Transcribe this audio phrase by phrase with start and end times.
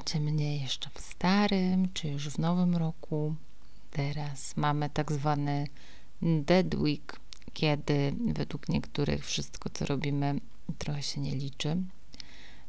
[0.00, 3.34] słuchacie mnie jeszcze w starym, czy już w nowym roku.
[3.90, 5.66] Teraz mamy tak zwany
[6.22, 7.20] Dead Week,
[7.52, 10.40] kiedy według niektórych wszystko, co robimy,
[10.78, 11.76] trochę się nie liczy.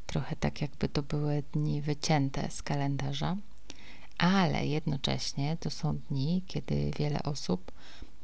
[0.06, 3.36] Trochę tak, jakby to były dni wycięte z kalendarza,
[4.18, 7.72] ale jednocześnie to są dni, kiedy wiele osób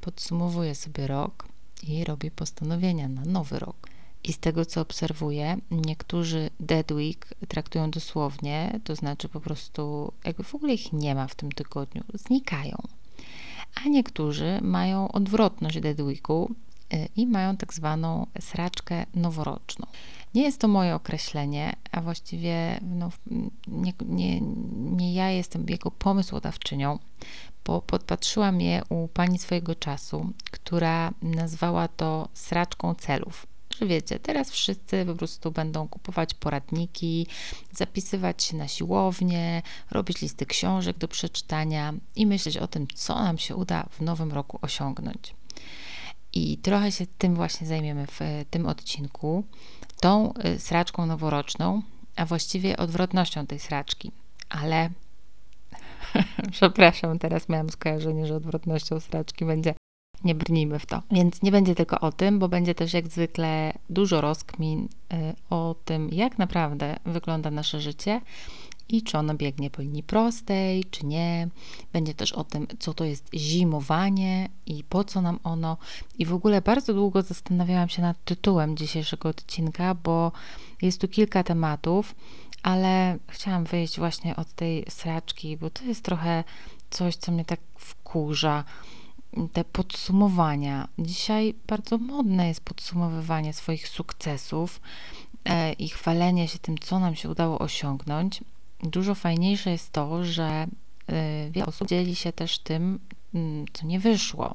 [0.00, 1.48] podsumowuje sobie rok
[1.82, 3.88] i robi postanowienia na nowy rok.
[4.24, 10.44] I z tego, co obserwuję, niektórzy Dead Week traktują dosłownie, to znaczy po prostu jakby
[10.44, 12.76] w ogóle ich nie ma w tym tygodniu, znikają.
[13.84, 16.50] A niektórzy mają odwrotność Dead Weeku
[16.94, 19.86] y, i mają tak zwaną sraczkę noworoczną.
[20.34, 23.10] Nie jest to moje określenie, a właściwie no,
[23.66, 24.40] nie, nie,
[24.96, 26.98] nie ja jestem jego pomysłodawczynią,
[27.64, 33.46] bo podpatrzyłam je u pani swojego czasu, która nazwała to sraczką celów
[33.80, 37.26] że wiecie, teraz wszyscy po prostu będą kupować poradniki,
[37.72, 43.38] zapisywać się na siłownię, robić listy książek do przeczytania i myśleć o tym, co nam
[43.38, 45.34] się uda w nowym roku osiągnąć.
[46.32, 49.44] I trochę się tym właśnie zajmiemy w tym odcinku,
[50.00, 51.82] tą y, sraczką noworoczną,
[52.16, 54.12] a właściwie odwrotnością tej sraczki.
[54.48, 54.90] Ale
[56.52, 59.74] przepraszam, teraz miałam skojarzenie, że odwrotnością sraczki będzie
[60.24, 61.02] nie brnijmy w to.
[61.10, 65.16] Więc nie będzie tylko o tym, bo będzie też jak zwykle dużo rozkmin y,
[65.50, 68.20] o tym, jak naprawdę wygląda nasze życie
[68.88, 71.48] i czy ono biegnie po linii prostej, czy nie.
[71.92, 75.76] Będzie też o tym, co to jest zimowanie i po co nam ono.
[76.18, 80.32] I w ogóle bardzo długo zastanawiałam się nad tytułem dzisiejszego odcinka, bo
[80.82, 82.14] jest tu kilka tematów,
[82.62, 86.44] ale chciałam wyjść właśnie od tej sraczki, bo to jest trochę
[86.90, 88.64] coś, co mnie tak wkurza
[89.52, 90.88] te podsumowania.
[90.98, 94.80] Dzisiaj bardzo modne jest podsumowywanie swoich sukcesów
[95.44, 98.44] e, i chwalenie się tym, co nam się udało osiągnąć.
[98.82, 100.66] Dużo fajniejsze jest to, że
[101.06, 102.98] e, wiele osób dzieli się też tym,
[103.34, 104.54] mm, co nie wyszło.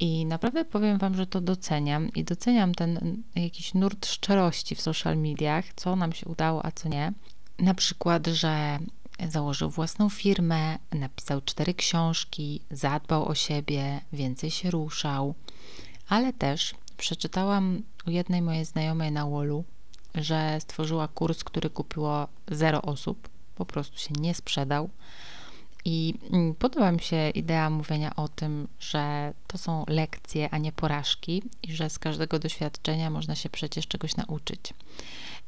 [0.00, 5.16] I naprawdę powiem Wam, że to doceniam i doceniam ten jakiś nurt szczerości w social
[5.16, 7.12] mediach, co nam się udało, a co nie.
[7.58, 8.78] Na przykład, że
[9.28, 15.34] założył własną firmę, napisał cztery książki, zadbał o siebie, więcej się ruszał,
[16.08, 19.64] ale też przeczytałam u jednej mojej znajomej na Wallu,
[20.14, 24.90] że stworzyła kurs, który kupiło zero osób, po prostu się nie sprzedał.
[25.84, 30.72] I mm, podoba mi się idea mówienia o tym, że to są lekcje, a nie
[30.72, 34.74] porażki, i że z każdego doświadczenia można się przecież czegoś nauczyć.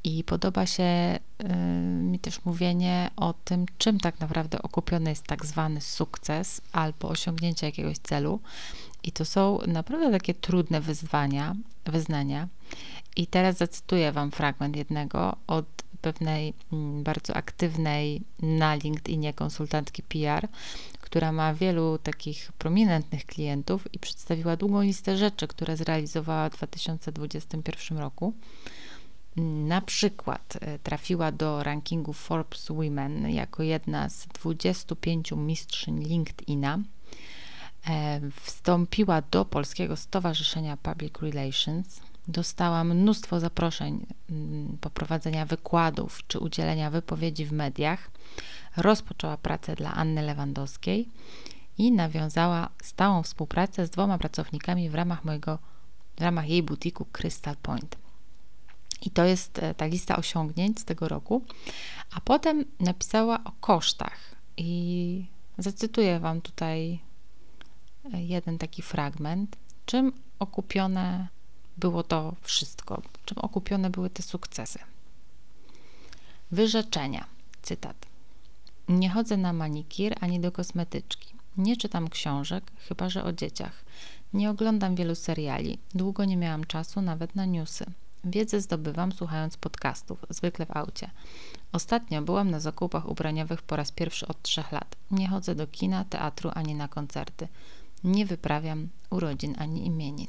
[0.04, 1.54] I podoba się y,
[2.03, 7.66] mi też mówienie o tym, czym tak naprawdę okupiony jest tak zwany sukces albo osiągnięcie
[7.66, 8.41] jakiegoś celu.
[9.03, 11.54] I to są naprawdę takie trudne wyzwania,
[11.84, 12.48] wyznania.
[13.16, 15.66] I teraz zacytuję Wam fragment jednego od
[16.04, 20.48] pewnej mm, bardzo aktywnej na LinkedInie konsultantki PR,
[21.00, 27.98] która ma wielu takich prominentnych klientów i przedstawiła długą listę rzeczy, które zrealizowała w 2021
[27.98, 28.34] roku.
[29.37, 36.78] Na przykład e, trafiła do rankingu Forbes Women jako jedna z 25 mistrzyń LinkedIna.
[37.89, 42.00] E, wstąpiła do Polskiego Stowarzyszenia Public Relations.
[42.28, 48.11] Dostała mnóstwo zaproszeń mm, poprowadzenia wykładów czy udzielenia wypowiedzi w mediach.
[48.77, 51.09] Rozpoczęła pracę dla Anny Lewandowskiej
[51.78, 55.59] i nawiązała stałą współpracę z dwoma pracownikami w ramach mojego
[56.17, 58.03] w ramach jej butiku Crystal Point.
[59.04, 61.44] I to jest e, ta lista osiągnięć z tego roku.
[62.15, 64.34] A potem napisała o kosztach.
[64.56, 65.25] I
[65.59, 66.98] zacytuję Wam tutaj
[68.14, 69.56] e, jeden taki fragment.
[69.87, 71.28] Czym okupione
[71.76, 73.02] było to wszystko?
[73.25, 74.79] Czym okupione były te sukcesy?
[76.50, 77.26] Wyrzeczenia.
[77.62, 78.06] Cytat.
[78.88, 81.34] Nie chodzę na manikir ani do kosmetyczki.
[81.56, 83.84] Nie czytam książek, chyba że o dzieciach.
[84.32, 85.79] Nie oglądam wielu seriali.
[85.94, 87.84] Długo nie miałam czasu nawet na newsy.
[88.25, 91.11] Wiedzę zdobywam słuchając podcastów, zwykle w aucie.
[91.73, 94.97] Ostatnio byłam na zakupach ubraniowych po raz pierwszy od trzech lat.
[95.11, 97.49] Nie chodzę do kina, teatru ani na koncerty.
[98.05, 100.29] Nie wyprawiam urodzin ani imienin.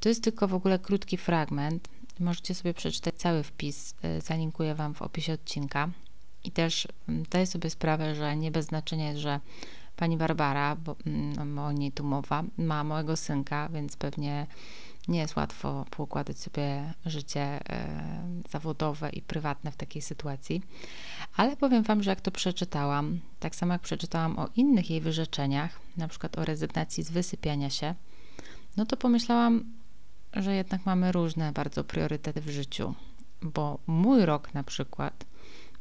[0.00, 1.88] To jest tylko w ogóle krótki fragment.
[2.20, 5.90] Możecie sobie przeczytać cały wpis, y, zalinkuję Wam w opisie odcinka.
[6.44, 9.40] I też mm, daję sobie sprawę, że nie bez znaczenia jest, że
[9.96, 14.46] pani Barbara, bo mm, o niej tu mowa, ma małego synka, więc pewnie
[15.08, 17.60] nie jest łatwo poukładać sobie życie e,
[18.50, 20.62] zawodowe i prywatne w takiej sytuacji.
[21.36, 25.80] Ale powiem Wam, że jak to przeczytałam, tak samo jak przeczytałam o innych jej wyrzeczeniach,
[25.96, 27.94] na przykład o rezygnacji z wysypiania się,
[28.76, 29.64] no to pomyślałam,
[30.32, 32.94] że jednak mamy różne bardzo priorytety w życiu
[33.42, 35.26] bo mój rok na przykład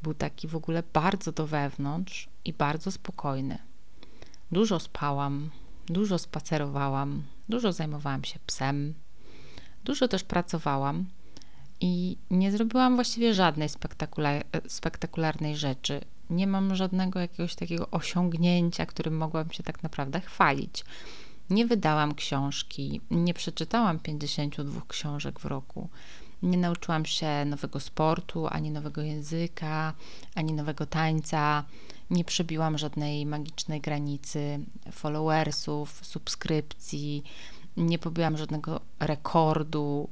[0.04, 3.58] był taki w ogóle bardzo do wewnątrz i bardzo spokojny.
[4.52, 5.50] Dużo spałam,
[5.86, 8.94] dużo spacerowałam, dużo zajmowałam się psem,
[9.90, 11.06] dużo też pracowałam
[11.82, 16.02] i nie zrobiłam właściwie żadnej spektakular spektakularnej rzeczy.
[16.30, 20.86] Nie mam żadnego jakiegoś takiego osiągnięcia, którym mogłam się tak naprawdę chwalić.
[21.50, 25.90] Nie wydałam książki, nie przeczytałam 52 książek w roku.
[26.44, 29.94] Nie nauczyłam się nowego sportu, ani nowego języka,
[30.36, 31.64] ani nowego tańca.
[32.10, 34.60] Nie przebiłam żadnej magicznej granicy
[34.92, 37.24] followersów, subskrypcji.
[37.80, 40.10] Nie pobiłam żadnego rekordu.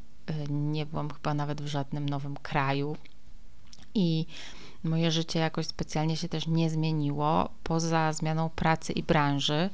[0.49, 2.97] Nie byłam chyba nawet w żadnym nowym kraju.
[3.93, 4.25] I
[4.83, 9.69] moje życie jakoś specjalnie się też nie zmieniło, poza zmianą pracy i branży.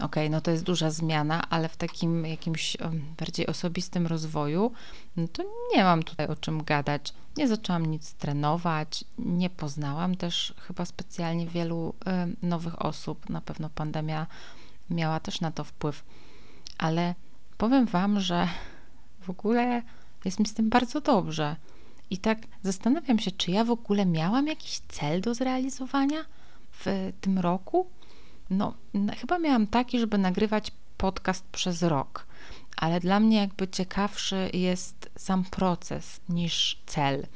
[0.00, 2.76] Ok, no to jest duża zmiana, ale w takim jakimś
[3.18, 4.72] bardziej osobistym rozwoju,
[5.16, 5.42] no to
[5.74, 7.12] nie mam tutaj o czym gadać.
[7.36, 11.94] Nie zaczęłam nic trenować, nie poznałam też chyba specjalnie wielu
[12.42, 13.30] y, nowych osób.
[13.30, 14.26] Na pewno pandemia
[14.90, 16.04] miała też na to wpływ,
[16.78, 17.14] ale
[17.58, 18.48] powiem Wam, że
[19.20, 19.82] w ogóle
[20.24, 21.56] jest mi z tym bardzo dobrze.
[22.10, 26.24] I tak zastanawiam się, czy ja w ogóle miałam jakiś cel do zrealizowania
[26.72, 27.86] w tym roku?
[28.50, 28.74] No,
[29.20, 32.26] chyba miałam taki, żeby nagrywać podcast przez rok,
[32.76, 37.26] ale dla mnie jakby ciekawszy jest sam proces niż cel.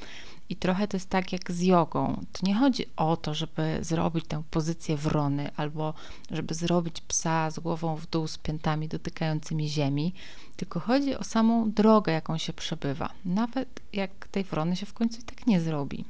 [0.50, 2.25] I trochę to jest tak jak z jogą.
[2.33, 5.95] To nie chodzi o to, żeby zrobić tę pozycję wrony albo
[6.31, 10.15] żeby zrobić psa z głową w dół, z piętami dotykającymi ziemi,
[10.56, 13.11] tylko chodzi o samą drogę, jaką się przebywa.
[13.25, 16.05] Nawet jak tej wrony się w końcu i tak nie zrobi.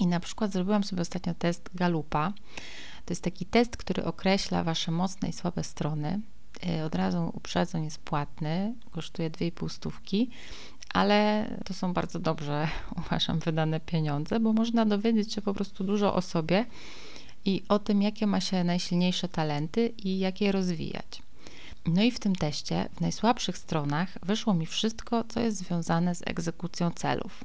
[0.00, 2.32] I na przykład zrobiłam sobie ostatnio test Galupa.
[3.04, 6.20] To jest taki test, który określa wasze mocne i słabe strony.
[6.66, 10.30] Y, od razu uprzedzą, jest płatny, kosztuje 2,5 stówki
[10.94, 12.68] ale to są bardzo dobrze,
[13.06, 16.66] uważam, wydane pieniądze, bo można dowiedzieć się po prostu dużo o sobie
[17.44, 21.22] i o tym, jakie ma się najsilniejsze talenty i jak je rozwijać.
[21.86, 26.22] No i w tym teście, w najsłabszych stronach, wyszło mi wszystko, co jest związane z
[26.26, 27.44] egzekucją celów.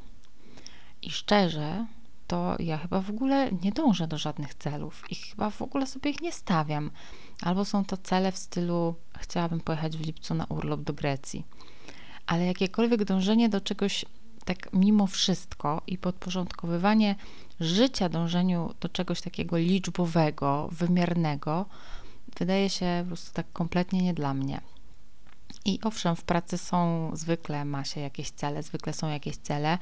[1.02, 1.86] I szczerze,
[2.28, 6.12] to ja chyba w ogóle nie dążę do żadnych celów i chyba w ogóle sobie
[6.12, 6.92] ich nie stawiam.
[7.42, 11.44] Albo są to cele w stylu: chciałabym pojechać w lipcu na urlop do Grecji
[12.30, 14.06] ale jakiekolwiek dążenie do czegoś
[14.46, 17.16] tak mimo wszystko i podporządkowywanie
[17.60, 21.66] życia dążeniu do czegoś takiego liczbowego, wymiernego,
[22.40, 24.62] wydaje się po prostu tak kompletnie nie dla mnie.
[25.66, 29.78] I owszem, w pracy są zwykle, ma się jakieś cele, zwykle są jakieś cele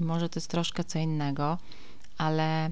[0.00, 1.58] i może to jest troszkę co innego,
[2.18, 2.70] ale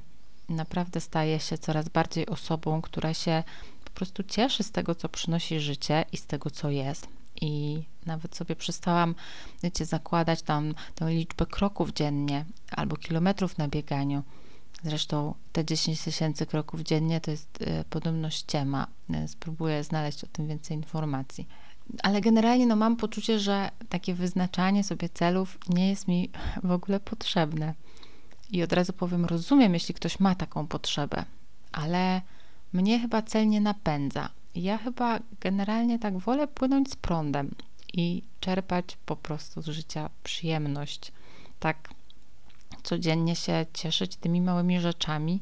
[0.49, 3.43] naprawdę staje się coraz bardziej osobą, która się
[3.85, 8.37] po prostu cieszy z tego, co przynosi życie i z tego, co jest i nawet
[8.37, 9.15] sobie przestałam,
[9.63, 14.23] wiecie, zakładać tam tę liczbę kroków dziennie albo kilometrów na bieganiu.
[14.83, 18.87] Zresztą te 10 tysięcy kroków dziennie to jest y, podobno ściema.
[19.25, 21.49] Y, spróbuję znaleźć o tym więcej informacji.
[22.03, 26.31] Ale generalnie no, mam poczucie, że takie wyznaczanie sobie celów nie jest mi
[26.63, 27.75] w ogóle potrzebne.
[28.51, 31.25] I od razu powiem, rozumiem, jeśli ktoś ma taką potrzebę,
[31.73, 32.23] ale
[32.73, 37.55] mnie chyba cel nie napędza ja chyba generalnie tak wolę płynąć z prądem
[37.93, 41.13] i czerpać po prostu z życia przyjemność.
[41.61, 41.89] Tak
[42.83, 45.41] codziennie się cieszyć tymi małymi rzeczami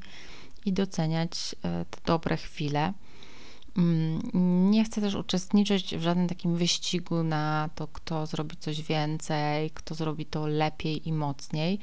[0.64, 2.92] i doceniać e, te dobre chwile.
[3.76, 9.71] Mm, nie chcę też uczestniczyć w żadnym takim wyścigu na to, kto zrobi coś więcej,
[9.71, 11.78] kto zrobi to lepiej i mocniej.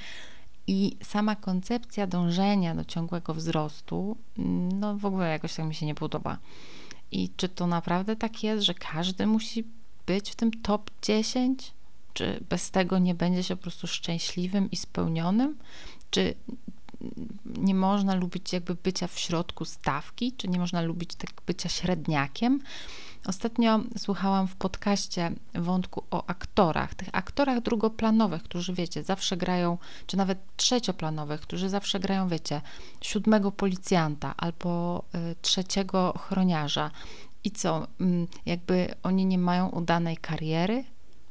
[0.68, 5.86] I sama koncepcja dążenia do ciągłego wzrostu, mm, no w ogóle jakoś tak mi się
[5.86, 6.38] nie podoba.
[7.12, 9.64] I czy to naprawdę tak jest, że każdy musi
[10.06, 11.74] być w tym top 10?
[12.14, 15.58] Czy bez tego nie będzie się po prostu szczęśliwym i spełnionym?
[16.12, 16.36] Czy
[17.46, 20.34] nie można lubić jakby bycia w środku stawki?
[20.38, 22.62] Czy nie można lubić tak bycia średniakiem?
[23.28, 30.18] Ostatnio słuchałam w podcaście wątku o aktorach, tych aktorach drugoplanowych, którzy wiecie, zawsze grają, czy
[30.18, 32.62] nawet trzecioplanowych, którzy zawsze grają, wiecie,
[33.02, 36.92] siódmego policjanta albo y, trzeciego chroniarza.
[37.44, 40.84] I co, y, jakby oni nie mają udanej kariery?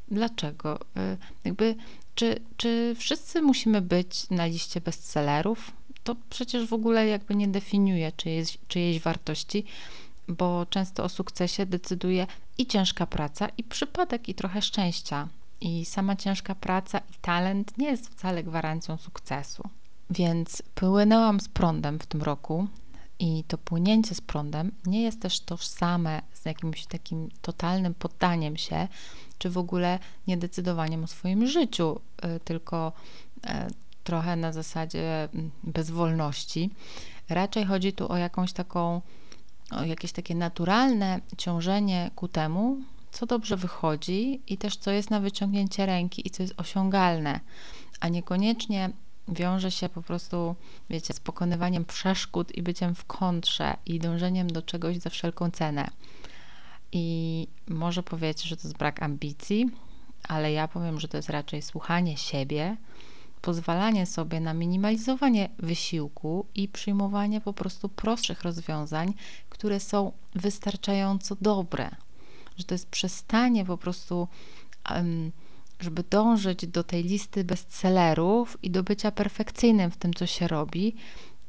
[0.09, 0.81] Dlaczego?
[0.81, 1.77] Y, jakby,
[2.15, 5.73] czy, czy wszyscy musimy być na liście bestsellerów?
[6.05, 9.65] To przecież w ogóle jakby nie definiuje czyjejś, czyjejś wartości
[10.31, 12.27] bo często o sukcesie decyduje
[12.59, 15.29] i ciężka praca, i przypadek, i trochę szczęścia.
[15.61, 19.63] I sama ciężka praca i talent nie jest wcale gwarancją sukcesu.
[20.11, 22.69] Więc płynęłam z prądem w tym roku,
[23.21, 28.89] i to płynięcie z prądem nie jest też tożsame z jakimś takim totalnym poddaniem się,
[29.39, 32.01] czy w ogóle niedecydowaniem o swoim życiu,
[32.37, 32.93] y, tylko
[33.47, 33.69] e,
[34.05, 35.29] trochę na zasadzie
[35.63, 36.71] bezwolności.
[37.29, 39.01] Raczej chodzi tu o jakąś taką,
[39.85, 42.79] jakieś takie naturalne ciążenie ku temu,
[43.13, 47.41] co dobrze wychodzi i też co jest na wyciągnięcie ręki i co jest osiągalne,
[48.01, 48.91] a niekoniecznie
[49.29, 50.55] wiąże się po prostu,
[50.91, 55.91] wiecie, z pokonywaniem przeszkód i byciem w kontrze i dążeniem do czegoś za wszelką cenę.
[56.93, 59.71] I może powiedzieć, że to jest brak ambicji,
[60.29, 62.77] ale ja powiem, że to jest raczej słuchanie siebie,
[63.43, 69.15] pozwalanie sobie na minimalizowanie wysiłku i przyjmowanie po prostu prostszych rozwiązań,
[69.49, 71.91] które są wystarczająco dobre.
[72.57, 74.29] Że to jest przestanie po prostu,
[75.81, 80.95] żeby dążyć do tej listy bestsellerów i do bycia perfekcyjnym w tym, co się robi,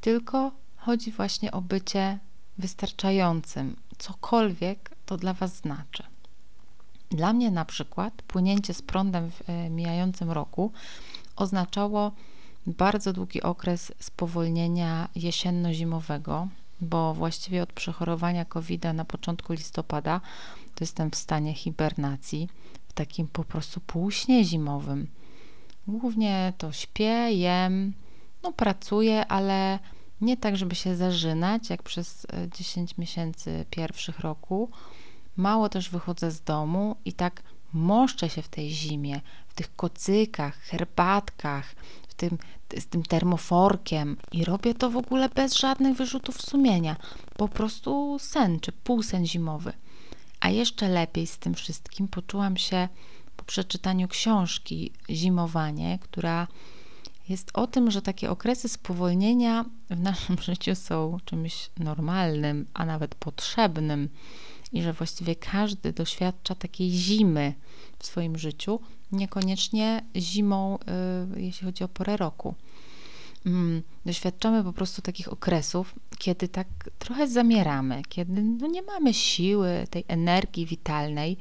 [0.02, 2.20] tylko chodzi właśnie o bycie
[2.58, 6.04] wystarczającym, cokolwiek to dla Was znaczy.
[7.10, 10.72] Dla mnie na przykład płynięcie z prądem w e, mijającym roku
[11.42, 12.12] oznaczało
[12.68, 16.48] bardzo długi okres spowolnienia jesienno-zimowego,
[16.82, 20.22] bo właściwie od przechorowania covid na początku listopada
[20.76, 22.50] to jestem w stanie hibernacji,
[22.88, 25.08] w takim po prostu półśnie zimowym.
[25.88, 27.94] Głównie to śpię, jem,
[28.44, 29.80] no pracuję, ale
[30.22, 34.70] nie tak, żeby się zażynać, jak przez 10 e, miesięcy pierwszych roku.
[35.38, 40.58] Mało też wychodzę z domu i tak moszczę się w tej zimie, w tych kocykach,
[40.58, 41.76] herbatkach,
[42.08, 42.38] w tym,
[42.78, 46.96] z tym termoforkiem i robię to w ogóle bez żadnych wyrzutów sumienia.
[47.38, 49.74] Po prostu sen czy półsen zimowy.
[50.40, 52.88] A jeszcze lepiej z tym wszystkim poczułam się
[53.38, 56.48] po przeczytaniu książki Zimowanie, która
[57.30, 63.16] jest o tym, że takie okresy spowolnienia w naszym życiu są czymś normalnym, a nawet
[63.16, 64.10] potrzebnym
[64.74, 67.54] i że właściwie każdy doświadcza takiej zimy
[68.00, 68.80] w swoim życiu,
[69.12, 70.78] niekoniecznie zimą,
[71.36, 72.56] y, jeśli chodzi o porę roku.
[73.46, 76.68] Mm, doświadczamy po prostu takich okresów, kiedy tak
[77.00, 81.38] trochę zamieramy, kiedy no nie mamy siły, tej energii witalnej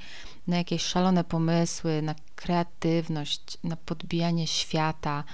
[0.47, 5.25] na jakieś szalone pomysły, na kreatywność, na podbijanie świata,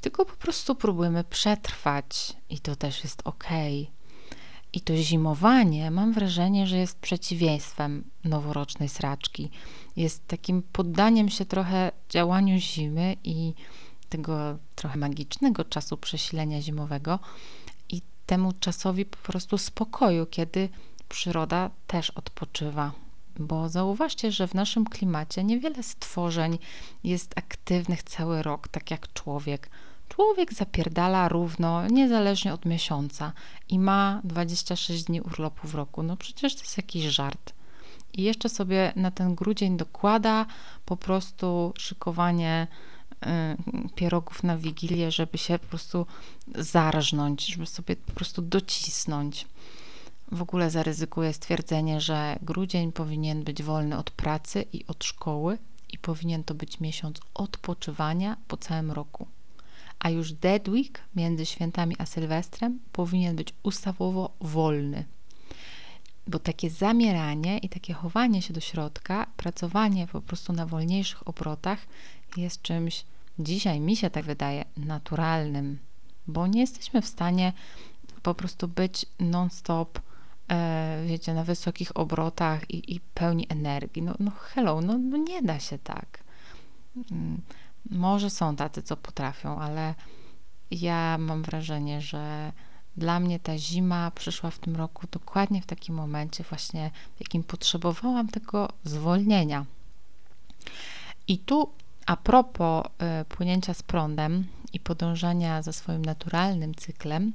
[0.00, 3.44] tylko po prostu próbujemy przetrwać i to też jest ok.
[4.72, 9.50] I to zimowanie, mam wrażenie, że jest przeciwieństwem noworocznej sraczki.
[9.96, 13.54] Jest takim poddaniem się trochę działaniu zimy i
[14.08, 17.18] tego trochę magicznego czasu przesilenia zimowego
[17.88, 20.68] i temu czasowi po prostu spokoju, kiedy
[21.08, 22.92] przyroda też odpoczywa.
[23.38, 26.58] Bo zauważcie, że w naszym klimacie niewiele stworzeń
[27.04, 29.70] jest aktywnych cały rok, tak jak człowiek.
[30.08, 33.32] Człowiek zapierdala równo, niezależnie od miesiąca
[33.68, 36.02] i ma 26 dni urlopu w roku.
[36.02, 37.52] No przecież to jest jakiś żart.
[38.12, 40.46] I jeszcze sobie na ten grudzień dokłada
[40.84, 42.66] po prostu szykowanie
[43.12, 46.06] y, pierogów na wigilię, żeby się po prostu
[46.54, 49.46] zarżnąć, żeby sobie po prostu docisnąć.
[50.32, 55.58] W ogóle zaryzykuję stwierdzenie, że grudzień powinien być wolny od pracy i od szkoły
[55.92, 59.26] i powinien to być miesiąc odpoczywania po całym roku
[60.00, 65.04] a już Dead Week między świętami a Sylwestrem powinien być ustawowo wolny.
[66.26, 71.78] Bo takie zamieranie i takie chowanie się do środka, pracowanie po prostu na wolniejszych obrotach
[72.36, 73.04] jest czymś,
[73.38, 75.78] dzisiaj mi się tak wydaje, naturalnym,
[76.26, 77.52] bo nie jesteśmy w stanie
[78.22, 80.00] po prostu być non-stop,
[80.48, 84.02] e, wiecie, na wysokich obrotach i, i pełni energii.
[84.02, 86.24] No, no hello, no, no nie da się tak.
[87.90, 89.94] Może są tacy, co potrafią, ale
[90.70, 92.52] ja mam wrażenie, że
[92.96, 97.42] dla mnie ta zima przyszła w tym roku dokładnie w takim momencie, właśnie w jakim
[97.44, 99.66] potrzebowałam tego zwolnienia.
[101.28, 101.72] I tu,
[102.06, 107.32] a propos y, płynięcia z prądem i podążania za swoim naturalnym cyklem,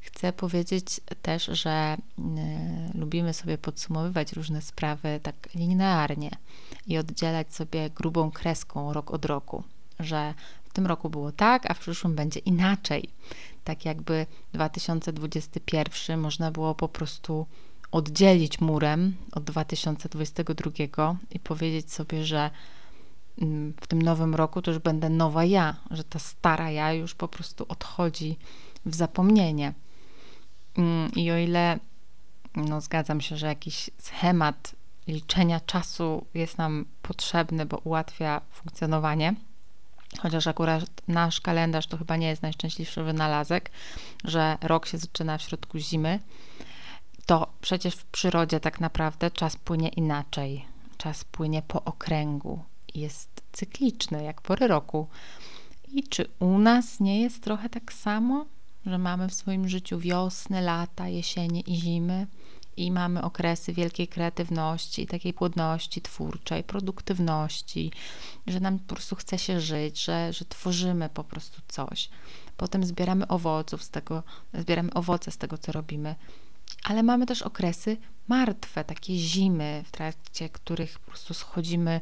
[0.00, 6.30] chcę powiedzieć też, że y, lubimy sobie podsumowywać różne sprawy tak linearnie
[6.86, 9.64] i oddzielać sobie grubą kreską rok od roku
[10.04, 13.08] że w tym roku było tak, a w przyszłym będzie inaczej.
[13.64, 17.46] Tak jakby 2021 można było po prostu
[17.92, 22.50] oddzielić murem od 2022 i powiedzieć sobie, że
[23.38, 27.14] mm, w tym nowym roku to już będę nowa ja, że ta stara ja już
[27.14, 28.38] po prostu odchodzi
[28.86, 29.74] w zapomnienie.
[30.76, 31.78] Mm, I o ile
[32.56, 34.74] no, zgadzam się, że jakiś schemat
[35.06, 39.34] liczenia czasu jest nam potrzebny, bo ułatwia funkcjonowanie,
[40.18, 43.70] chociaż akurat nasz kalendarz to chyba nie jest najszczęśliwszy wynalazek,
[44.24, 46.20] że rok się zaczyna w środku zimy,
[47.26, 50.64] to przecież w przyrodzie tak naprawdę czas płynie inaczej.
[50.98, 52.62] Czas płynie po okręgu,
[52.94, 55.06] jest cykliczny, jak pory roku.
[55.92, 58.46] I czy u nas nie jest trochę tak samo,
[58.86, 62.26] że mamy w swoim życiu wiosny, lata, jesienie i zimy
[62.80, 67.92] i mamy okresy wielkiej kreatywności, takiej płodności twórczej, produktywności,
[68.46, 72.10] że nam po prostu chce się żyć, że, że tworzymy po prostu coś.
[72.56, 74.22] Potem zbieramy owoców z tego,
[74.54, 76.14] zbieramy owoce z tego, co robimy.
[76.84, 77.96] Ale mamy też okresy
[78.28, 82.00] martwe, takie zimy, w trakcie których po prostu schodzimy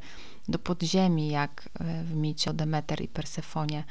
[0.49, 3.85] do podziemi, jak e, w micie o Demeter i Persefonie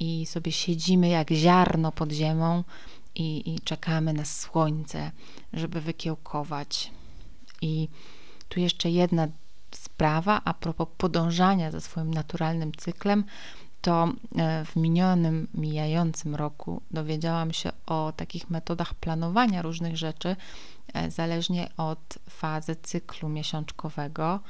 [0.00, 2.64] i sobie siedzimy jak ziarno pod ziemią
[3.14, 5.10] i, i czekamy na słońce,
[5.52, 6.90] żeby wykiełkować.
[7.62, 7.88] I
[8.48, 9.28] tu jeszcze jedna
[9.70, 13.24] sprawa a propos podążania za swoim naturalnym cyklem,
[13.84, 20.36] to e, w minionym, mijającym roku dowiedziałam się o takich metodach planowania różnych rzeczy,
[20.94, 24.40] e, zależnie od fazy cyklu miesiączkowego.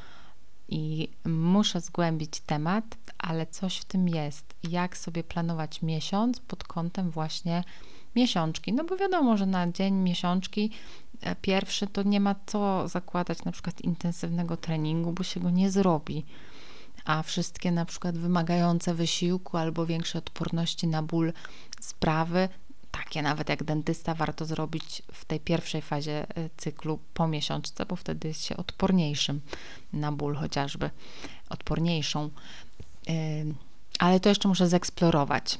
[0.68, 2.84] I muszę zgłębić temat,
[3.18, 4.54] ale coś w tym jest.
[4.62, 7.64] Jak sobie planować miesiąc pod kątem właśnie
[8.16, 8.72] miesiączki?
[8.72, 10.70] No bo wiadomo, że na dzień miesiączki
[11.20, 15.70] e, pierwszy to nie ma co zakładać na przykład intensywnego treningu, bo się go nie
[15.70, 16.24] zrobi
[17.04, 21.32] a wszystkie na przykład wymagające wysiłku albo większej odporności na ból
[21.80, 22.48] sprawy,
[22.90, 27.96] takie nawet jak dentysta, warto zrobić w tej pierwszej fazie e, cyklu po miesiączce, bo
[27.96, 29.40] wtedy jest się odporniejszym
[29.92, 30.90] na ból, chociażby
[31.48, 32.30] odporniejszą.
[33.98, 35.58] Ale to jeszcze muszę zeksplorować.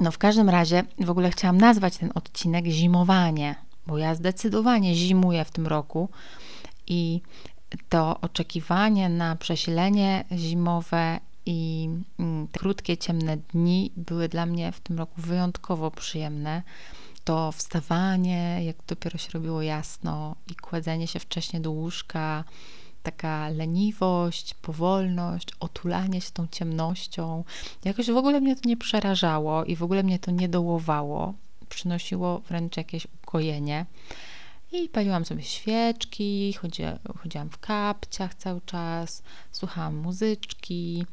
[0.00, 3.54] No w każdym razie w ogóle chciałam nazwać ten odcinek zimowanie,
[3.86, 6.08] bo ja zdecydowanie zimuję w tym roku
[6.86, 7.20] i
[7.88, 14.80] to oczekiwanie na przesilenie zimowe i mm, te krótkie, ciemne dni były dla mnie w
[14.80, 16.62] tym roku wyjątkowo przyjemne.
[17.24, 22.44] To wstawanie, jak dopiero się robiło jasno, i kładzenie się wcześniej do łóżka,
[23.02, 27.44] taka leniwość, powolność, otulanie się tą ciemnością.
[27.84, 31.34] Jakoś w ogóle mnie to nie przerażało i w ogóle mnie to nie dołowało.
[31.68, 33.86] Przynosiło wręcz jakieś ukojenie.
[34.72, 41.06] I paliłam sobie świeczki, chodziłam, chodziłam w kapciach cały czas, słuchałam muzyczki.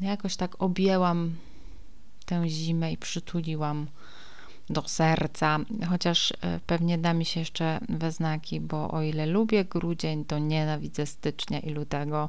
[0.00, 1.36] Jakoś tak objęłam
[2.26, 3.86] tę zimę i przytuliłam
[4.70, 9.64] do serca, chociaż e, pewnie da mi się jeszcze we znaki, bo o ile lubię
[9.64, 12.28] grudzień, to nienawidzę stycznia i lutego.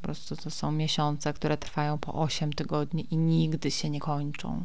[0.00, 4.64] Po prostu to są miesiące, które trwają po 8 tygodni i nigdy się nie kończą.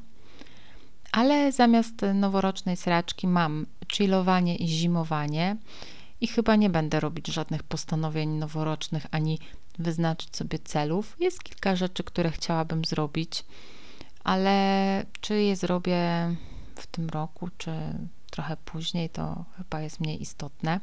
[1.12, 5.58] Ale zamiast noworocznej sraczki mam chillowanie i zimowanie
[6.22, 9.40] i chyba nie będę robić żadnych postanowień noworocznych ani
[9.80, 11.16] wyznaczyć sobie celów.
[11.20, 13.46] Jest kilka rzeczy, które chciałabym zrobić,
[14.24, 16.36] ale czy je zrobię
[16.82, 17.72] w tym roku, czy
[18.32, 20.80] trochę później, to chyba jest mniej istotne.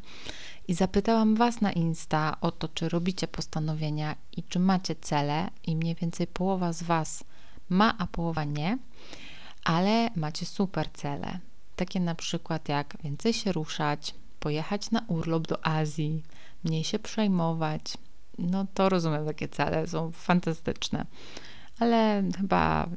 [0.68, 5.76] I zapytałam Was na Insta o to, czy robicie postanowienia i czy macie cele, i
[5.76, 7.24] mniej więcej połowa z Was
[7.68, 8.78] ma, a połowa nie
[9.66, 11.38] ale macie super cele.
[11.76, 16.22] Takie na przykład jak więcej się ruszać, pojechać na urlop do Azji,
[16.64, 17.98] mniej się przejmować.
[18.38, 21.06] No to rozumiem, takie cele są fantastyczne,
[21.78, 22.88] ale chyba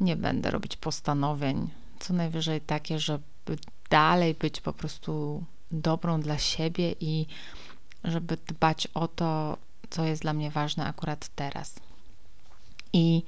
[0.00, 1.70] nie będę robić postanowień.
[2.06, 3.58] Co najwyżej takie, żeby
[3.90, 7.26] dalej być po prostu dobrą dla siebie i
[8.04, 9.56] żeby dbać o to,
[9.90, 11.74] co jest dla mnie ważne akurat teraz.
[12.92, 13.22] I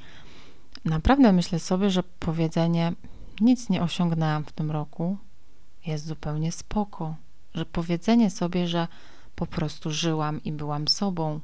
[0.85, 2.93] Naprawdę myślę sobie, że powiedzenie
[3.41, 5.17] nic nie osiągnęłam w tym roku
[5.87, 7.15] jest zupełnie spoko.
[7.55, 8.89] Że powiedzenie sobie, że
[9.37, 11.41] po prostu żyłam i byłam sobą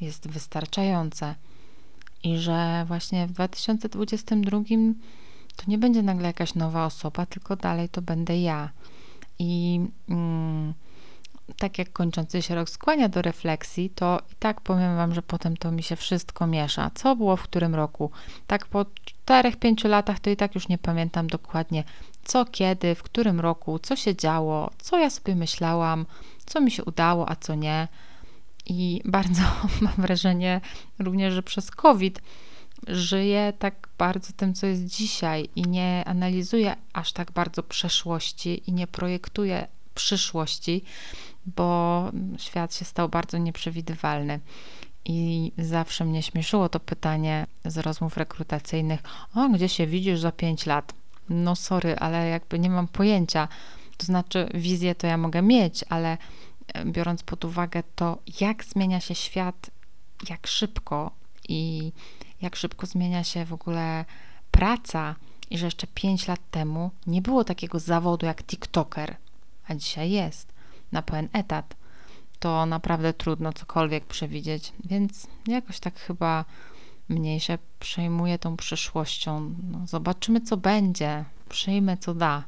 [0.00, 1.34] jest wystarczające.
[2.22, 4.58] I że właśnie w 2022
[5.56, 8.70] to nie będzie nagle jakaś nowa osoba, tylko dalej to będę ja.
[9.38, 10.74] I mm,
[11.58, 15.56] tak jak kończący się rok skłania do refleksji, to i tak powiem Wam, że potem
[15.56, 16.90] to mi się wszystko miesza.
[16.94, 18.10] Co było w którym roku?
[18.46, 18.86] Tak po
[19.26, 21.84] 4-5 latach to i tak już nie pamiętam dokładnie,
[22.24, 26.06] co kiedy, w którym roku, co się działo, co ja sobie myślałam,
[26.46, 27.88] co mi się udało, a co nie.
[28.66, 29.42] I bardzo
[29.80, 30.60] mam wrażenie
[30.98, 32.22] również, że przez COVID
[32.86, 38.72] żyję tak bardzo tym, co jest dzisiaj i nie analizuję aż tak bardzo przeszłości i
[38.72, 40.82] nie projektuję przyszłości,
[41.46, 42.02] bo
[42.38, 44.40] świat się stał bardzo nieprzewidywalny.
[45.04, 49.00] I zawsze mnie śmieszyło to pytanie z rozmów rekrutacyjnych:
[49.34, 50.94] O, gdzie się widzisz za 5 lat?
[51.28, 53.48] No, sorry, ale jakby nie mam pojęcia.
[53.96, 56.18] To znaczy, wizję to ja mogę mieć, ale
[56.74, 59.70] e, biorąc pod uwagę to, jak zmienia się świat,
[60.30, 61.10] jak szybko
[61.48, 61.92] i
[62.42, 64.04] jak szybko zmienia się w ogóle
[64.50, 65.14] praca,
[65.50, 69.16] i że jeszcze 5 lat temu nie było takiego zawodu jak TikToker,
[69.68, 70.52] a dzisiaj jest
[70.92, 71.76] na pełen etat,
[72.38, 76.44] to naprawdę trudno cokolwiek przewidzieć, więc jakoś tak chyba
[77.08, 79.54] mniej się przejmuję tą przyszłością.
[79.70, 82.44] No, zobaczymy, co będzie, przyjmę, co da,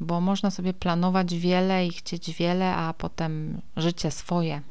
[0.00, 4.62] bo można sobie planować wiele i chcieć wiele, a potem życie swoje.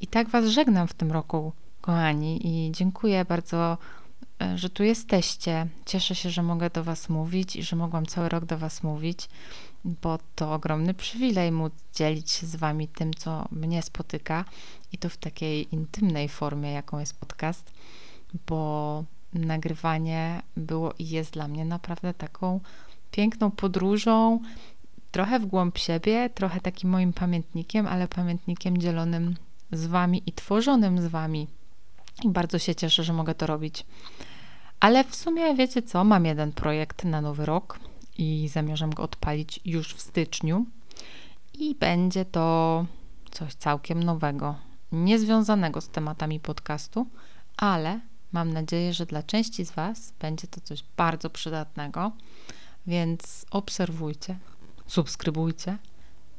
[0.00, 1.52] I tak Was żegnam w tym roku,
[1.84, 3.78] kochani, i dziękuję bardzo,
[4.42, 5.66] e, że tu jesteście.
[5.86, 9.28] Cieszę się, że mogę do Was mówić i że mogłam cały rok do Was mówić,
[9.84, 14.44] bo to ogromny przywilej móc dzielić się z Wami tym, co mnie spotyka
[14.92, 17.72] i to w takiej intymnej formie, jaką jest podcast,
[18.46, 22.60] bo nagrywanie było i jest dla mnie naprawdę taką
[23.10, 24.40] piękną podróżą,
[25.10, 29.34] trochę w głąb siebie, trochę takim moim pamiętnikiem, ale pamiętnikiem dzielonym
[29.72, 31.46] z Wami i tworzonym z Wami.
[32.22, 33.86] I bardzo się cieszę, że mogę to robić.
[34.80, 36.04] Ale w sumie wiecie co?
[36.04, 37.78] Mam jeden projekt na nowy rok
[38.18, 40.66] i zamierzam go odpalić już w styczniu.
[41.54, 42.86] I będzie to
[43.30, 44.54] coś całkiem nowego,
[44.92, 47.06] niezwiązanego z tematami podcastu,
[47.56, 48.00] ale
[48.32, 52.12] mam nadzieję, że dla części z Was będzie to coś bardzo przydatnego.
[52.86, 54.38] Więc obserwujcie,
[54.86, 55.78] subskrybujcie.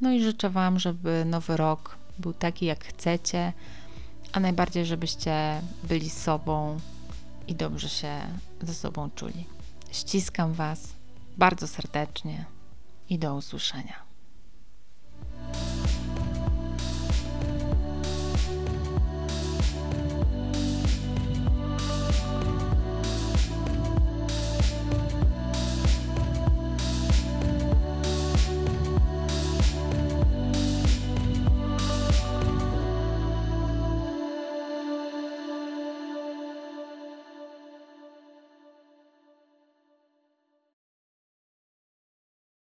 [0.02, 3.54] No i życzę Wam, żeby nowy rok był taki, jak chcecie,
[4.36, 6.80] a najbardziej, żebyście byli sobą
[7.48, 8.22] i dobrze się
[8.62, 9.46] ze sobą czuli.
[9.92, 10.94] Ściskam Was
[11.38, 12.46] bardzo serdecznie
[13.10, 14.15] i do usłyszenia.